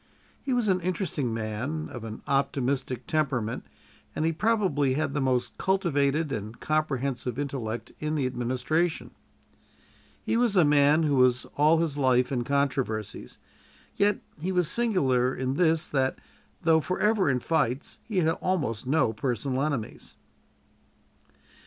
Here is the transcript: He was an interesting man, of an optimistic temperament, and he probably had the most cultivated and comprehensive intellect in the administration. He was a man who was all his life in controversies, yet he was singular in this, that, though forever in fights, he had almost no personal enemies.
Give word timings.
He 0.41 0.51
was 0.51 0.67
an 0.67 0.81
interesting 0.81 1.31
man, 1.31 1.87
of 1.89 2.03
an 2.03 2.23
optimistic 2.25 3.05
temperament, 3.05 3.67
and 4.15 4.25
he 4.25 4.33
probably 4.33 4.95
had 4.95 5.13
the 5.13 5.21
most 5.21 5.55
cultivated 5.59 6.31
and 6.31 6.59
comprehensive 6.59 7.37
intellect 7.37 7.91
in 7.99 8.15
the 8.15 8.25
administration. 8.25 9.11
He 10.23 10.37
was 10.37 10.55
a 10.55 10.65
man 10.65 11.03
who 11.03 11.17
was 11.17 11.45
all 11.55 11.77
his 11.77 11.99
life 11.99 12.31
in 12.31 12.43
controversies, 12.43 13.37
yet 13.95 14.17
he 14.39 14.51
was 14.51 14.67
singular 14.67 15.35
in 15.35 15.53
this, 15.53 15.87
that, 15.89 16.17
though 16.63 16.81
forever 16.81 17.29
in 17.29 17.39
fights, 17.39 17.99
he 18.03 18.17
had 18.21 18.29
almost 18.41 18.87
no 18.87 19.13
personal 19.13 19.61
enemies. 19.61 20.15